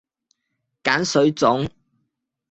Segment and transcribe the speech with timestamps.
[0.83, 1.69] 鹼水粽